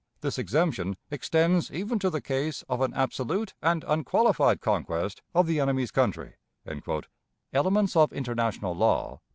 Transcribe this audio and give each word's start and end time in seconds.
This 0.21 0.39
exemption 0.39 0.97
extends 1.11 1.69
even 1.71 1.99
to 1.99 2.09
the 2.09 2.21
case 2.21 2.63
of 2.67 2.81
an 2.81 2.91
absolute 2.95 3.53
and 3.61 3.85
unqualified 3.87 4.59
conquest 4.59 5.21
of 5.35 5.45
the 5.45 5.59
enemy's 5.59 5.91
country," 5.91 6.33
("Elements 7.53 7.95
of 7.95 8.11
International 8.11 8.73
Law," 8.75 9.17
p. 9.17 9.21